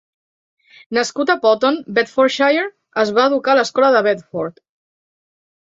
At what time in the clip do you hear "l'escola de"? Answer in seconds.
3.63-4.05